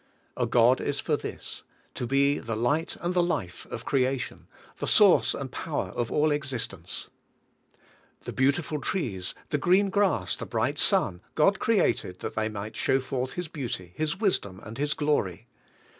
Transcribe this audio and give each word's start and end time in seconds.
A 0.35 0.47
God 0.47 0.81
is 0.81 0.99
for 0.99 1.15
this: 1.15 1.61
to 1.93 2.07
be 2.07 2.39
the 2.39 2.55
light 2.55 2.97
and 3.01 3.13
the 3.13 3.21
life 3.21 3.67
of 3.69 3.85
creation, 3.85 4.47
the 4.77 4.87
source 4.87 5.35
and 5.35 5.51
power 5.51 5.89
of 5.89 6.11
all 6.11 6.31
existence. 6.31 7.11
The 8.23 8.33
beautiful 8.33 8.81
trees, 8.81 9.35
the 9.51 9.59
green 9.59 9.91
grass, 9.91 10.35
the 10.35 10.47
bright 10.47 10.79
sun, 10.79 11.21
God 11.35 11.59
created 11.59 12.21
that 12.21 12.33
they 12.35 12.49
might 12.49 12.75
show 12.75 12.99
forth 12.99 13.33
His 13.33 13.47
beauty. 13.47 13.91
His 13.95 14.19
wisdom 14.19 14.59
and 14.65 14.79
His 14.79 14.95
glory. 14.95 15.45